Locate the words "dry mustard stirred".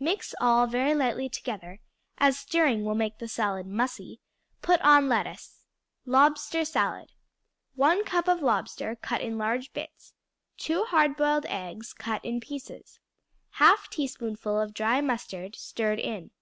14.74-16.00